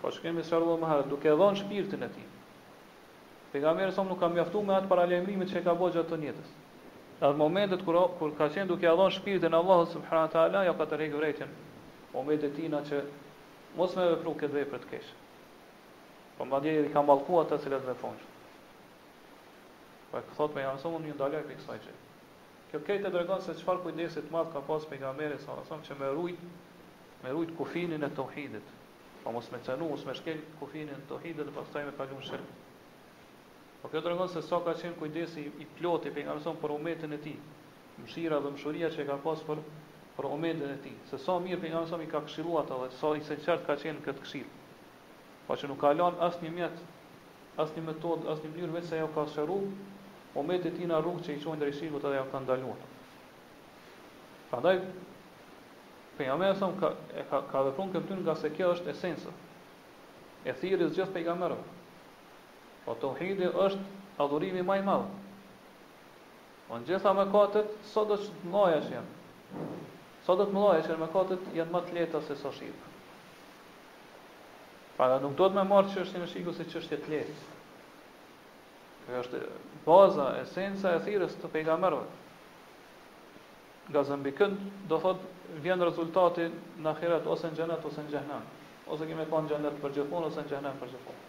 [0.00, 2.24] po shkemi së Allahu më herë duke dhënë shpirtin e tij.
[3.52, 6.50] Pejgamberi sa nuk ka mjaftuar me atë paralajmërim që ka bëjë ato njetës.
[7.22, 10.84] Në momentet kur kur ka qenë duke dhënë shpirtin Allahu subhanahu wa taala, ja ka
[10.90, 11.52] tërheqë vërejtën
[12.14, 13.00] momentet tina që
[13.78, 15.16] mos më vepru këto vepra të kësaj.
[16.38, 18.20] Po madje i ka mallkuar ato që lësh me fond.
[20.12, 22.02] Po e thot me jamë sonë një ndalaj për kësaj çështje.
[22.74, 26.06] Kjo këtë dërgon se qëfar kujdesit madh ka pas për nga meri sa që me
[26.16, 26.40] rujt,
[27.22, 28.66] me rujt kufinin e tohidit.
[29.22, 31.92] Pa po mos me cenu, mos me shkel kufinin e tohidit dhe pas taj me
[32.00, 32.48] palun shërë.
[33.82, 37.12] Po kjo dërgon se sa ka qenë kujdesi i ploti për nga meson për umetin
[37.12, 37.36] e ti.
[38.02, 39.62] Mshira dhe mshuria që ka pas për,
[40.18, 43.20] për umetin e tij, Se sa mirë për nga i ka këshilua ta sa i
[43.28, 44.48] se qartë ka qenë këtë këshil.
[45.46, 46.90] Pa po që nuk kalon asë një mjetë,
[47.62, 49.62] asë një metodë, asë një mënyrë veç se jo ka shëru
[50.34, 52.78] Ometi ti në rrugë që i çojnë drejt shirkut atë ja kanë ndaluar.
[54.50, 54.78] Prandaj
[56.18, 59.34] pejgamberi ka e ka ka vepruar këtu nga se kjo është esenca.
[60.44, 61.58] E thirrë zgjidh pejgamberi.
[62.84, 65.06] Po tauhidi është adhurimi më i madh.
[66.68, 69.06] Po gjithsa më katët, sot do të që jam.
[70.26, 72.90] Sot do të mlojësh më katët, janë më të lehta se sa shirku.
[74.98, 77.40] Para nuk do të më marrë që është në shiku se të lehtë.
[79.06, 79.40] Kërë është
[79.86, 82.20] baza, esenca e thirrës të pejgamberëve.
[83.90, 85.22] Nga zëmbi kënd, do thot
[85.64, 86.46] vjen rezultati
[86.80, 88.46] në ahiret ose në xhenet ose në xhehenam.
[88.94, 91.22] Ose kemi pa në xhenet për gjithmonë ose në xhehenam për gjithmonë.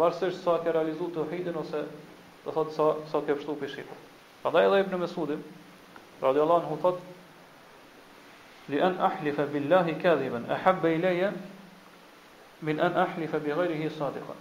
[0.00, 1.80] Varësisht sa ke realizuar të hidhen ose
[2.44, 3.90] do thot sa sa ke pështu pishit.
[4.42, 5.44] Prandaj edhe Ibn Mesudim
[6.20, 7.00] radiallahu anhu thot
[8.72, 11.32] li an ahlifa billahi kadhiban ahabba ilayya
[12.68, 14.40] min an ahlifa bi ghayrihi sadiqan.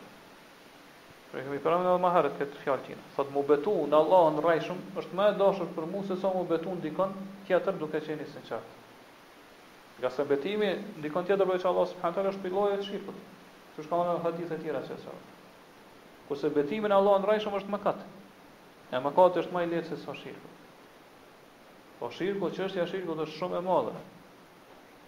[1.34, 3.04] Pra kemi përmendur edhe më herët këtë fjalë tinë.
[3.16, 6.44] Sot më betu në Allahun rrejshëm është më e dashur për mua se sa më
[6.52, 7.16] betu dikon
[7.48, 8.76] tjetër duke qenë sinqert.
[9.98, 10.70] Nga sa betimi
[11.00, 13.18] ndikon tjetër për Allah subhanahu teala është pilloja e shifut.
[13.80, 15.16] Si ka në hadithe të tjera që sa.
[16.30, 18.06] Ku se betimi në Allahun rrejshëm është mëkat.
[18.94, 20.58] E mëkati është më i lehtë se sa shifut.
[21.98, 23.98] Po shirku çështja e shirku është shumë e madhe.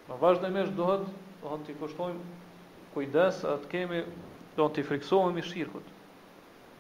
[0.10, 1.06] Në vazhdimisht duhet,
[1.46, 2.30] do të kushtojmë
[2.98, 4.02] kujdes, atë kemi,
[4.58, 5.94] do të friksohemi shirkut.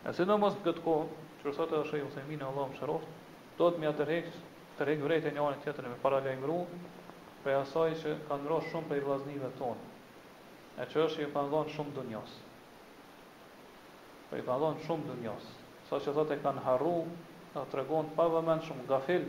[0.05, 1.05] E si në mos në këtë kohë,
[1.39, 3.13] që rësat e dëshejë ose minë Allah më shëroft,
[3.59, 4.27] do të mja tërhek,
[4.79, 6.57] tërhek vrejt e një anë tjetër me para lejmëru,
[7.45, 9.87] për asaj që kanë mëro shumë për i vlaznive tonë,
[10.77, 12.35] e që është i pandon shumë dënjës.
[14.29, 15.49] Për i pandon shumë dënjës.
[15.89, 16.93] Sa që thot kanë harru,
[17.55, 19.25] dhe të regon pa vëmen shumë gafil,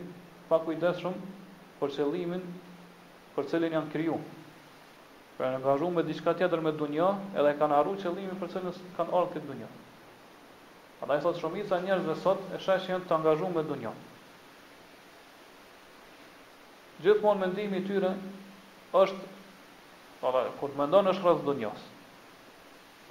[0.51, 1.33] pa kujdes shumë
[1.81, 2.45] për qëllimin,
[3.33, 4.21] për cilin janë kryu.
[5.39, 7.09] Për e në gazhu me diska tjetër me dënjë,
[7.39, 9.73] edhe kanë harru qëllimin për cilin kanë orë këtë dënjë
[11.05, 13.99] i thot shumica e njerëzve sot e shajnë që janë të angazhuar me dunjën.
[17.05, 18.09] Gjithmonë mendimi i tyre
[19.01, 19.27] është
[20.21, 21.85] po ta kur mendon është rreth dunjës.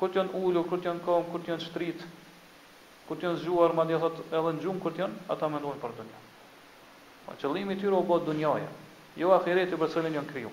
[0.00, 2.02] Kur të janë ullu, kur të janë kom, kur të janë shtrit,
[3.06, 5.94] kur të janë zgjuar, madje thot edhe në gjumë kur të janë, ata mendojnë për
[6.02, 6.26] dunjën.
[7.24, 8.68] Ma po qëllimi i tyre u bë dunjaja,
[9.22, 10.50] jo ahireti për cilën janë kriju.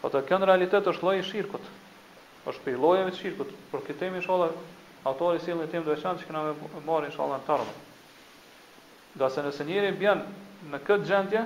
[0.00, 1.66] Po të kënë realitet është lojë shirkut,
[2.48, 4.48] është për lojëve të shirkut, për këtemi shola
[5.04, 6.40] autori sillni tim do të shan që ne
[6.86, 7.74] marrë inshallah në tarmë.
[9.18, 10.20] Do se nëse njëri bjen
[10.72, 11.44] në këtë gjendje,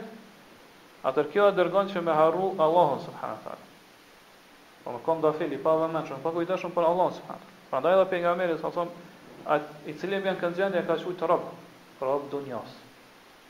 [1.06, 3.70] atë kjo e dërgon që me harru Allahun subhanahu wa taala.
[4.84, 8.56] Po më kom dafil i pa vëmendshëm, pa kujdesshëm për Allahun subhanahu Prandaj edhe pejgamberi
[8.60, 8.90] sa thon,
[9.44, 11.46] at i cili bjen këtë gjendje ka qujt rob,
[12.00, 12.74] rob dunjas.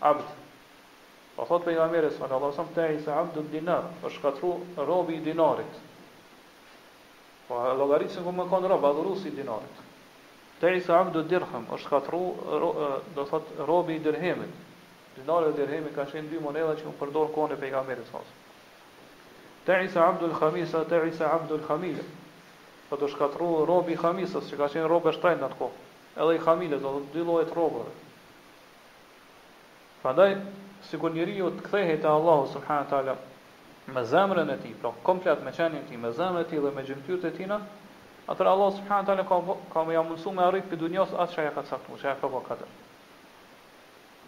[0.04, 0.24] Abd.
[1.34, 5.80] Po thot pejgamberi sa Allahu sa te isa abdu dinar, po shkatru robi i dinarit.
[7.48, 9.82] Po llogaritse ku më kon rob, adhurusi dinarit.
[10.64, 12.22] Te sa abdu dirham, është katru,
[13.14, 14.48] do thot, robi i dirhemit.
[15.18, 18.32] Dinarë e dirhemi ka shenë dy moneda që më përdorë kone e pejgamerit sasë.
[19.68, 22.06] Tej sa abdu l-khamisa, tej sa abdu l-khamile.
[22.88, 25.86] Po të shkatru robi i khamisës, që ka shenë robë e shtajnë në të kohë.
[26.16, 27.92] Edhe i khamile, do thot, dy lojët robëve.
[30.02, 30.38] Prandaj,
[30.88, 33.18] si kur njëri ju jo të kthehe të Allahu, subhanët ala,
[33.92, 36.88] me zemrën e ti, pra komplet me qenjën ti, me zemrën e ti dhe me
[36.88, 37.60] gjimtyrët e tina,
[38.24, 39.36] Atëra Allah subhanahu taala ka
[39.68, 42.28] ka më jamunsu me arrit për dunjas atë që aja ka caktuar, që aja ka
[42.32, 42.70] bërë katër.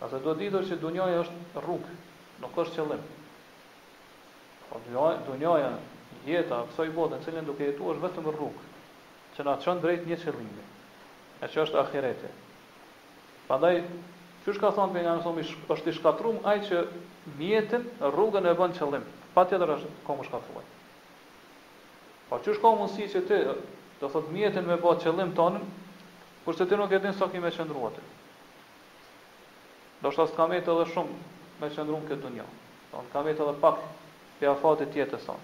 [0.04, 1.92] Atë do ditur se dunjaja është rrugë,
[2.44, 3.06] nuk është qëllim.
[4.68, 5.70] Po dunjaja, dunjaja
[6.28, 8.66] jeta kësaj bote, në cilën duke jetu është vetëm rrugë
[9.36, 10.66] që na çon drejt një qëllimi.
[11.44, 12.34] E që është ahireti.
[13.48, 13.80] Prandaj
[14.46, 15.38] Qysh ka thonë për nga nësëm,
[15.74, 16.82] është i shkatrum aj që
[17.40, 17.82] mjetën
[18.14, 19.02] rrugën e bënë qëllim.
[19.34, 20.66] Pa tjetër është komu shkatruaj.
[22.28, 23.38] Pa ka po mundsi që ti
[24.00, 25.60] Do thot mjetin me bë qëllim tonë,
[26.44, 28.02] kurse ti nuk e din sa so kimë qëndruar ti.
[30.04, 31.20] Do shtas kamet edhe shumë
[31.62, 32.44] me qëndrum këtë dunjë.
[32.92, 33.80] Don kamet edhe pak
[34.40, 35.40] për afatet tjetër son.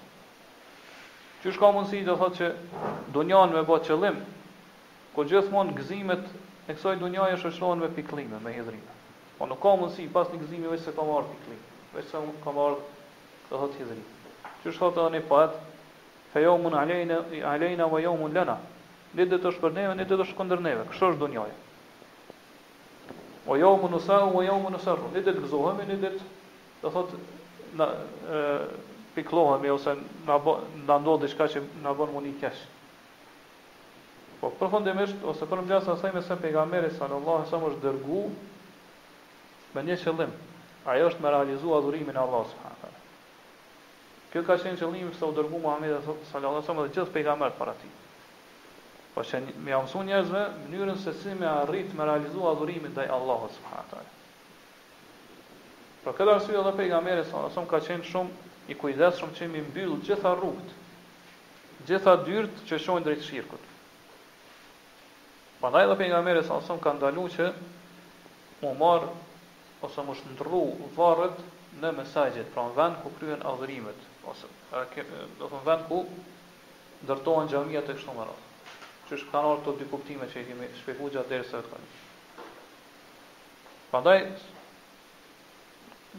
[1.43, 2.51] Që shka mundësi do thot që
[3.17, 4.21] dunjan me bë qëllim,
[5.17, 6.29] ku gjithmonë gëzimet
[6.69, 8.99] e kësaj dunjaje shoqërohen me pikllime, me hidhrime.
[9.39, 11.65] Po nuk ka mundësi pas një gëzimi vetë se ka marrë pikëllim,
[11.97, 12.81] vetë se ka marrë
[13.49, 14.09] do thot hidhrim.
[14.63, 15.72] Që shka thot edhe një patë, po
[16.33, 17.21] fe jomun alejna,
[17.53, 18.57] alejna vë jomun lëna,
[19.19, 21.59] një dhe të është për neve, një dhe të është këndër neve, kështë është dunjoja.
[23.49, 26.13] Vë jomun në sërru, jomun në sërru, një dhe të gëzohemi, një dhe
[26.83, 27.17] të thot,
[27.81, 27.89] na,
[28.39, 28.43] e,
[29.17, 32.69] piklohemi, ose në ndodhë dhe shka që në bënë më një keshë.
[34.41, 37.85] Po, përfëndimisht, ose për më gjasë asajme se pegameri, sa në Allah, sa më është
[37.85, 38.23] dërgu,
[39.77, 40.33] me një qëllim,
[40.95, 42.49] ajo është me realizu adhurimin Allah,
[44.33, 47.75] Kjo ka qenë qëllimi sa u dërgu Muhamedi sallallahu alaihi wasallam dhe gjithë pejgamberët para
[47.81, 47.91] tij.
[49.13, 50.41] Po që më ia mësuan njerëzve
[50.71, 54.15] mënyrën se si me arrit të realizoj adhurimin ndaj Allahut subhanahu taala.
[56.07, 59.51] Po që dalli sy Allahu pejgamberi sallallahu alaihi wasallam ka qenë shumë i kujdesshëm që
[59.51, 60.73] i mbyll gjitha rrugët,
[61.91, 63.67] gjitha dyert që shohin drejt shirkut.
[65.61, 67.53] Pandaj edhe pejgamberi sallallahu alaihi wasallam ka ndaluar që
[68.73, 70.65] u marr ose mos ndrru
[70.97, 71.37] varret
[71.85, 74.47] në mesazhet pranë vend ku kryhen adhurimet ose
[75.39, 75.97] do të thonë vend ku
[77.07, 78.47] ndërtohen xhamia të kështu merat.
[79.09, 82.43] Që është kanë ato këto dy kuptime që i kemi shpjeguar gjatë deri sot këtu.
[83.91, 84.17] Prandaj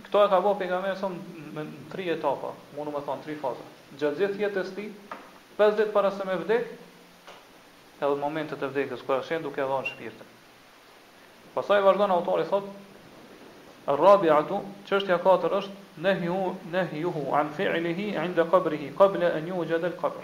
[0.08, 1.16] këto e ka bërë pejgamberi son
[1.56, 3.63] në tri etapa, mundu më thon tri faza.
[4.02, 4.89] Gjatë gjithë jetës së tij,
[5.62, 6.68] 5 ditë para se me vdek,
[8.02, 10.34] edhe momentet e vdekës kur ashen duke e dhënë shpirtin.
[11.56, 14.58] Pastaj vazhdon autori thotë Rabi'atu,
[14.89, 20.23] çështja katër është nehyu nehyuhu an fi'lihi 'inda qabrihi qabla an yujada al-qabr.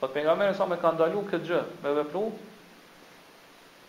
[0.00, 2.22] Po pejgamberi sa më ka ndaluar këtë gjë me vepru.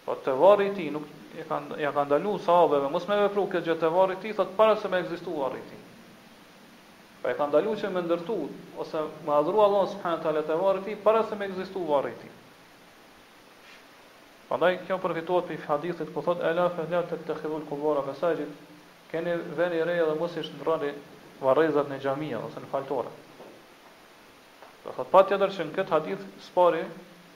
[0.06, 1.06] Po te varri ti nuk
[1.38, 4.56] e kanë ja kanë ndaluar sahabeve mos me vepru këtë gjë te varri ti thot
[4.58, 5.78] para se më ekzistuo varri ti.
[7.22, 8.40] Po e kanë ndaluar që më ndërtu
[8.82, 12.30] ose më adhuru Allah subhanahu taala te varri ti para se më ekzistuo varri ti.
[14.50, 18.50] Prandaj kjo përfituat për hadithit ku thot ela la tattakhidhul qubura masajid
[19.12, 20.92] keni veni re dhe mos ishtë në rani
[21.44, 23.12] varezat në xhamia ose në faltore.
[24.86, 26.82] Dhe thot, pa tjetër që në këtë hadith spari,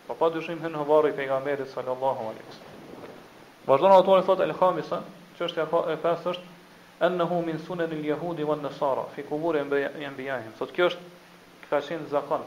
[0.07, 2.59] pa po pa dyshim hënë hëvarë i pejgamerit sallallahu alikës.
[3.67, 5.01] Vazhdo në autori thot, Elhamisa,
[5.37, 6.53] që është e pesë është,
[7.07, 10.53] ennehu min sunen il jehudi van nësara, fi kubur e mbijahim.
[10.59, 11.11] Thot, kjo është,
[11.67, 12.45] ka qenë zakon,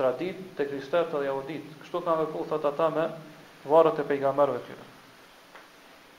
[0.00, 3.08] tradit të kristet dhe yahudit, kështu kanë me thot ata me
[3.70, 4.89] varrët e pejgamberëve tjyre.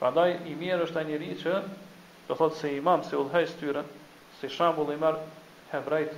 [0.02, 1.50] Pra i mirë është a njëri që,
[2.28, 3.82] do thotë se imam, se udhaj së
[4.40, 5.20] si se i marë
[5.72, 6.10] hebrejt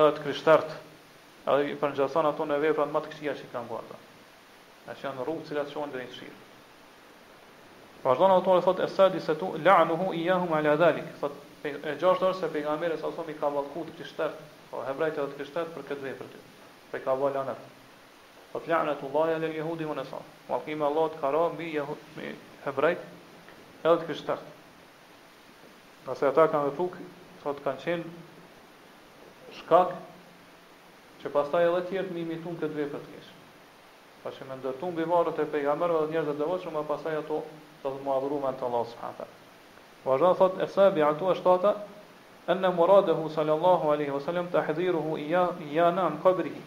[0.00, 0.72] edhe të kryshtart,
[1.52, 3.86] edhe i përngjason ato në veprat në matë këqia që kanë bërë.
[3.86, 3.96] bërda.
[4.90, 6.40] A që janë rrugë cilat që onë drejtë shqirë.
[8.02, 10.46] Pra ndaj, në thotë, e sa disë tu, la në hu, i ja hu,
[10.80, 11.06] dhalik.
[11.22, 14.34] Thotë, e gjash dorë se pejgamberi sa thomi, ka valku të kryshtart,
[14.72, 16.42] o po hebrajt edhe të kryshtart për këtë vepër të
[16.96, 17.60] të ka vë lanët.
[18.52, 20.20] Po planet Allahu ja le jehudit mëson.
[20.50, 22.36] Mallkimi Allahut ka rënë mbi jehudit,
[22.66, 23.02] hebrejt,
[23.82, 24.42] edhe të krishtar.
[26.06, 26.86] Nëse ata kanë vepru,
[27.42, 29.94] thot kanë qenë shkak
[31.22, 33.38] që pastaj edhe tjerë të mi imitun këtë vepër të keshë.
[34.22, 37.40] Pa që me ndërtu mbi e pejgamerve dhe njerëzët dhe voqëm, e pastaj ato
[37.82, 39.26] të dhe muadhuru me në të Allah s.a.
[40.06, 41.74] Vajra thot, e sebi atu e shtata,
[42.54, 46.62] enë muradehu sallallahu aleyhi vësallam të hedhiruhu i janë në në kabrihi.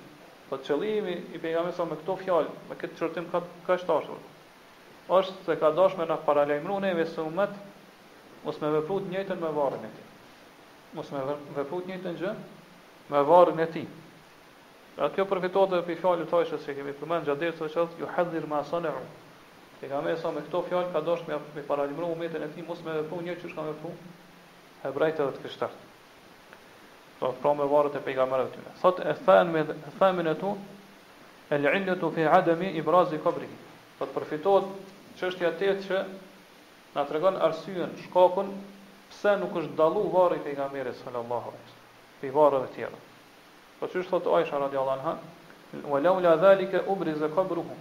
[0.50, 4.20] Thot po qëllimi i pejgamerve sa me këto fjalë, me këtë çortim ka, ka shtashtur
[5.10, 7.50] është se ka dashme në paralajmru neve se umet
[8.46, 10.04] mos me të njëtën me varën e ti.
[10.96, 11.20] Mos me
[11.56, 12.32] të njëtën gjë
[13.12, 13.86] me varën e ti.
[14.96, 18.00] Pra kjo përfitohet dhe për fjallë të ajshës që kemi përmen gjatë dhe të qëtë
[18.02, 19.04] ju hedhir ma sënë u.
[19.84, 22.80] E ka me sa me këto fjallë ka dashme me paralajmru umetën e ti mos
[22.86, 24.08] me vëpru njëtë që shka me veprut
[24.86, 25.84] hebrajtë dhe të kështartë.
[27.20, 27.68] Do të promë
[28.00, 28.74] e pejgamberëve tyre.
[28.82, 30.56] Thot e thën me e tu
[31.54, 33.56] el ilatu fi adami ibrazi qabrihi.
[34.00, 34.66] Po përfitohet
[35.20, 36.00] çështja e tetë që
[36.96, 38.50] na tregon arsyen, shkakun
[39.12, 42.16] pse nuk është dallu varri pejgamberi sallallahu alajhi wasallam.
[42.22, 43.00] Pe varrat e tjerë.
[43.80, 45.14] Po çu thot Aisha radhiyallahu anha,
[45.92, 47.76] "Wa laula zalika ubriza qabruhu."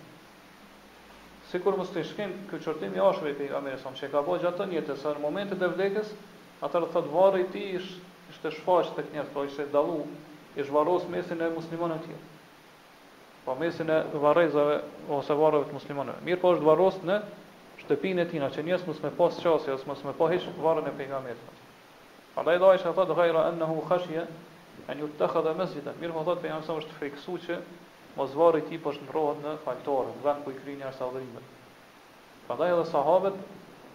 [1.50, 4.64] Sikur mos të shkën ky çortim i ashpër i pejgamberit sa më ka bëj gjatë
[4.72, 6.08] një të sër momentit të vdekjes,
[6.64, 7.74] atë thot varri i tij
[8.30, 9.98] ishte shfaq tek njerëz, po ishte dallu,
[10.60, 12.24] ishte varros mesin e muslimanëve të tjerë
[13.44, 14.78] pa mesin e varrezave
[15.10, 16.22] ose varrave të muslimanëve.
[16.24, 17.18] Mirë po është varros në
[17.82, 20.88] shtëpinë e tina, që njës mos me pas qasje, ose mos me pa hish varën
[20.88, 21.60] e pejgamerit.
[22.40, 24.24] Andaj dhe Aisha thot ghaira anahu khashiya
[24.88, 25.92] an yuttakha dha masjida.
[26.00, 27.58] Mirë po thot pejgamberi sa është friksuar që
[28.16, 31.52] mos varri ti po shndrohet në faltor, në vend ku i krijnë arsa udhërimet.
[32.48, 33.44] Prandaj edhe sahabët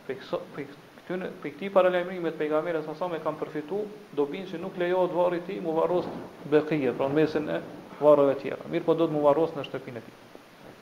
[0.10, 5.42] këtyn pe këtij paralajmërimit pejgamberit sa sa më kanë përfituar dobin se nuk lejohet varri
[5.48, 6.06] ti mu varros
[6.52, 7.60] beqiye, pra mesin e
[8.04, 8.68] varrove të tjera.
[8.72, 10.18] Mirë, po do të më varros në shtëpinë e tij.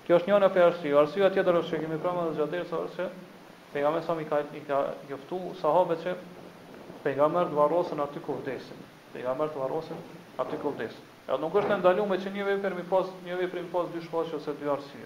[0.06, 0.94] Kjo është një anë për arsye.
[1.02, 3.08] Arsyeja tjetër është që kemi pranë edhe gjatë derisa se
[3.74, 4.78] pejgamberi sa mi ka i ka
[5.10, 6.14] joftu sahabët që
[7.04, 8.78] pejgamberi varrosën aty ku vdesin.
[9.14, 10.00] Pejgamberi varrosën
[10.44, 11.10] aty ku vdesin.
[11.28, 14.02] Edhe nuk është ndaluar me që një vepër mi pas, një vepër mi pas dy
[14.06, 15.06] shfaqje ose dy arsye.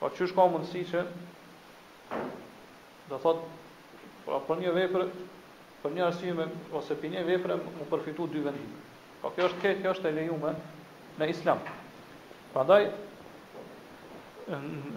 [0.00, 1.04] Po çu shka mundësi që
[3.12, 3.44] do thot
[4.26, 5.06] pra për një vepër
[5.84, 6.48] për një arsye
[6.78, 8.82] ose për një vepër më përfitu dy vendime.
[9.24, 10.58] Po kjo është kjo është e lejuar
[11.20, 11.60] në Islam.
[12.52, 12.90] Prandaj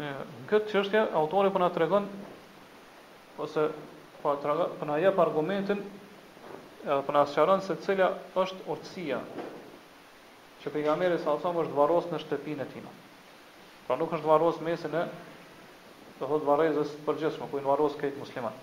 [0.01, 0.09] në
[0.49, 2.09] këtë autori po na tregon
[3.45, 3.63] ose
[4.23, 5.79] po po na jep argumentin
[6.83, 8.09] edhe po na sqaron se cila
[8.43, 9.21] është urtësia
[10.63, 12.87] që pejgamberi sa sa është varros në shtëpinë e tij.
[13.87, 15.07] Pra nuk është varros mesin e
[16.19, 18.59] të thot varrezës përgjithshme, ku i varros këtë muslimat.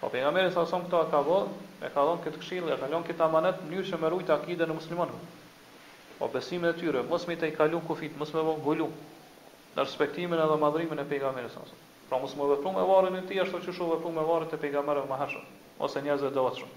[0.00, 1.38] Po pejgamberi sa son këto ka vë,
[1.84, 4.30] e ka dhënë këtë këshill, e ka lënë këtë amanet në mënyrë që më ruajt
[4.32, 5.26] akide në muslimanëve.
[6.20, 8.86] Po besimin e tyre, mos më të i kalon kufit, mos me vë golu.
[9.76, 11.82] Në respektimin edhe madhrimin e pejgamberit sa son.
[12.08, 14.60] Pra mos më vëpru me varrin e tij ashtu që u vëpru me varrin e
[14.64, 15.44] pejgamberit më hasho,
[15.84, 16.70] ose njerëzve do atë.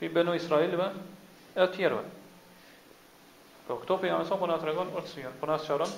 [0.00, 0.90] Pi beno Israilve
[1.60, 1.92] e të
[3.64, 5.88] Po këto pe jamë sa po na tregon urtësia, po na shkron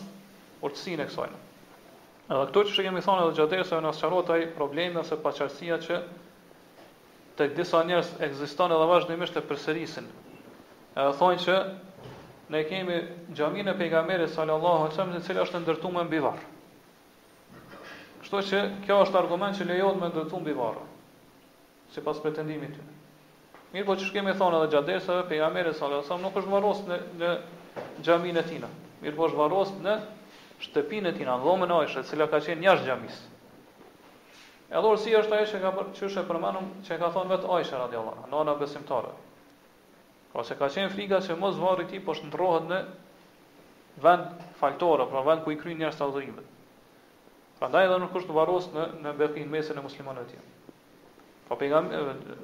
[0.63, 1.33] urtësinë e kësaj.
[2.31, 5.97] Edhe këto që kemi thonë edhe gjatë derisa na shkruat ai problemi ose paqartësia që
[7.37, 10.07] tek disa njerëz ekziston edhe vazhdimisht të përsërisin.
[10.97, 11.57] Edhe thonë që
[12.55, 12.97] ne kemi
[13.37, 16.47] xhaminë e pejgamberit sallallahu alaihi wasallam, e cila është ndërtuar mbi varr.
[18.23, 20.81] Kështu që kjo është argument që lejohet me ndërtuar mbi varr.
[21.97, 22.87] Sipas pretendimit të.
[23.75, 26.85] Mirë po që shkemi thonë edhe gjatë pejgamerit, pejgamberi sallallahu alaihi wasallam nuk është varros
[26.89, 27.33] në në
[28.07, 28.73] xhaminë e tina.
[29.05, 29.97] Mirë po është varros në
[30.65, 33.25] shtëpinë e tina, dhomën e Aisha, e cila ka qenë jashtë xhamisë.
[34.71, 38.17] Edhe orsi është ajo që ka çështë për mëmën që ka thonë vet Aisha radhiyallahu
[38.25, 39.13] anha, nëna besimtare.
[40.33, 42.81] Pra se ka qenë frika se mos varri ti po shndrohet në
[44.07, 46.45] vend faltore, pra vend ku i kryen njerëz të
[47.61, 51.47] Prandaj edhe nuk është varros në në Bekin mesën e muslimanëve të tjerë.
[51.47, 52.35] Po pejgamberi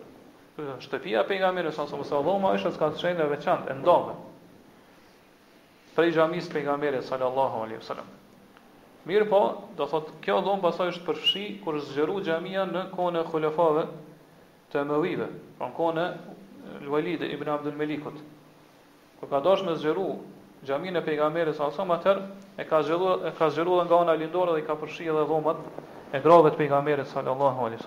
[0.87, 4.17] shtëpia e pejgamberit sa mos e dhoma është ka qenë veçantë, ndonë.
[5.99, 8.09] Prej xhamisë pejgamberit sallallahu alaihi wasallam.
[9.03, 9.38] Mirë po,
[9.75, 13.81] do thot, kjo dhomë pasaj është përfshi kur zgjeru gjamia në kone khulefave
[14.75, 15.27] të emëllive,
[15.59, 18.21] pra në kone eh, lualide, ibn Abdul Melikut.
[19.19, 20.05] Kur ka dosh me zgjeru
[20.71, 22.21] gjamin e pejgamberi sa sëmë atër,
[22.62, 25.67] e ka zgjeru dhe nga ona lindore dhe i ka përfshi edhe dhomët
[26.15, 27.81] e grove të pejgamberi sallallahu alai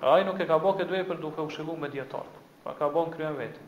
[0.00, 2.72] A, A nuk e ka bo këtë vej për duke u shilu me djetartë, pra
[2.80, 3.60] ka bo në kryen vetë.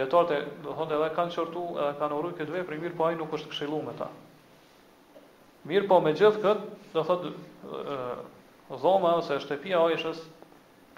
[0.00, 3.28] Djetartë e, do edhe kanë qërtu edhe kanë uru këtë vej, mirë, po a nuk
[3.38, 4.08] është këshilu me ta.
[5.68, 10.18] Mirë po me gjithë këtë, dhe thëtë dhoma ose shtepia ojshës,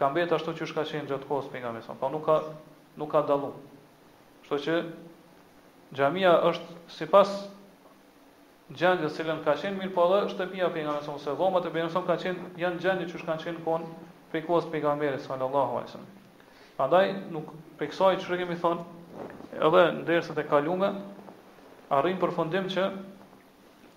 [0.00, 2.40] ka mbet ashtu që shka qenë gjatë kohës për nga mesonë, pa po, nuk ka,
[3.02, 3.52] nuk ka dalu.
[4.48, 4.76] Shto që
[6.00, 7.30] gjamia është si pas
[8.80, 11.86] gjendje cilën ka qenë mirë, po dhe shtëpia për nga mesonë, se zoma të për
[11.86, 13.86] nga ka qenë, janë gjendje që shka qenë kohën
[14.34, 16.08] për kohës për nga mesonë, sallallahu alesan.
[16.86, 19.30] Andaj, nuk për kësaj që rëgjemi thonë,
[19.68, 20.90] edhe në derësët e kalume,
[22.00, 22.90] arrim përfundim që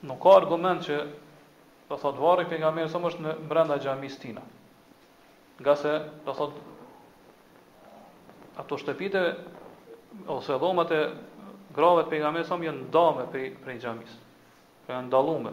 [0.06, 0.98] nuk ka argument që
[1.90, 4.42] do thot varri pejgamberi sa është në brenda xhamis tina.
[5.60, 5.94] Nga se
[6.26, 6.54] do thot
[8.60, 9.23] ato shtëpite
[10.36, 11.00] ose dhomat e
[11.76, 14.13] grave të pejgamberit sa janë ndame prej prej xhamis.
[14.13, 15.52] Që pra janë dallume.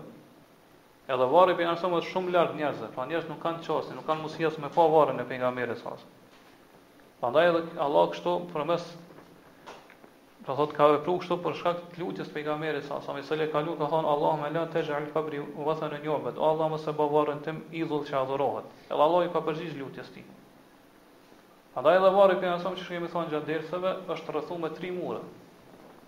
[1.06, 4.22] Edhe varri pejgamberi sa është shumë larg njerëzve, pra njerëz nuk kanë çastë, nuk kanë
[4.24, 5.96] mundësi as me pa varrin e pejgamberit sa.
[7.20, 8.86] Prandaj edhe Allah kështu përmes
[10.46, 13.46] Ka thot ka vepru kështu për shkak të lutjes pejgamberit sa sa më së le
[13.50, 16.36] ka lutë ka thon Allahumma la tajal fabri wa thana yu'bad.
[16.48, 18.68] Allahu mos e bavarën tim idhull që adhurohet.
[18.86, 20.22] Edhe Allah i ka përgjigj lutjes tij.
[21.80, 24.94] Andaj edhe varri pejgamberi sa më shkrim i thon gjatë dersave është rrethuar me 3
[25.00, 25.18] mure.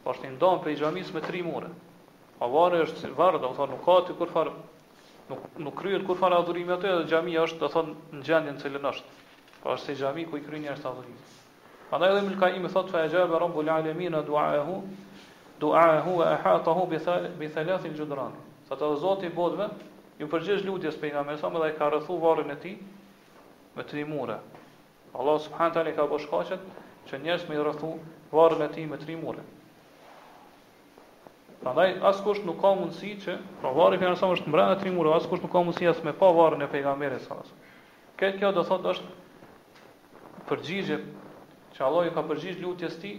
[0.05, 1.73] Po shtin don për xhamis me 3 mure.
[2.39, 4.53] Po varri është varr do thon nuk ka ti kur far
[5.35, 8.63] nuk nuk kryer kur far adhurimi atë dhe xhamia është do thon në gjendjen e
[8.63, 9.21] cilën është.
[9.65, 11.38] Po është si xhami ku i kryen njerëz adhurimin.
[11.91, 14.73] Pandaj edhe Mulka i më thot fa ajaba rabbul alamin du'ahu
[15.61, 16.87] du'ahu wa ahatahu
[17.39, 18.33] bi thalath al judran.
[18.69, 19.71] Sa të Zoti i botëve
[20.19, 22.77] ju përgjigj lutjes pejgamberit sa më dhe ka rrethu varrin e tij
[23.77, 24.37] me tri mure.
[25.15, 26.61] Allah subhanahu taala ka boshkaqet
[27.09, 27.95] që njerëz me rrethu
[28.37, 29.41] varrin e tij me tri mure.
[31.65, 35.17] Pandaj askush nuk ka mundësi që pa varri i pejgamberit më të mbrenda tri mure,
[35.17, 37.41] askush nuk ka mundësi as me pa varrin e pejgamberit sa.
[38.21, 41.01] Këtë kjo do thot është përgjigje
[41.79, 43.13] që Allah i ka përgjith lutjes ti,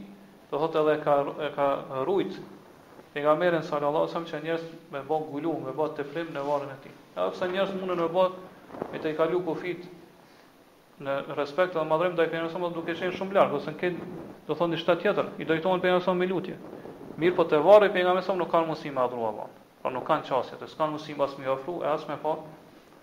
[0.51, 1.15] do thot edhe ka,
[1.47, 1.67] e ka
[2.07, 2.35] rujt
[3.15, 6.43] e nga merën sallë Allah, që njerës me bëg gullu, me bëg të plim në
[6.45, 6.91] varën e ti.
[7.15, 8.35] Ja, përsa njerës mundë në bëg
[8.91, 9.87] me të i u kufit
[10.99, 13.95] në respekt dhe madrim dhe i përnë dhe duke qenë shumë blarë, dhe në
[14.49, 16.55] do thonë një tjetër, i dojtojnë përnë sëmë me lutje.
[17.21, 19.49] Mirë po të varë i përnë sëmë nuk kanë mundësi adhru Allah,
[19.81, 20.67] pra nuk kanë qasje, të
[21.55, 22.17] ofru, e asë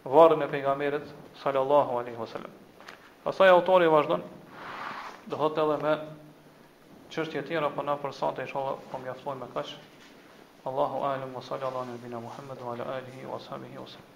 [0.04, 1.00] e
[1.40, 2.52] sallallahu wasallam.
[3.50, 3.86] autori
[5.30, 5.92] do hëtë edhe me
[7.14, 8.62] qështje tjera, për po na për sot i po
[8.92, 9.50] për mjaftoj me
[10.66, 14.15] Allahu alim, wa salli ala nëbina Muhammadu wa ala alihi, wa sahabihi, wa sahabihi.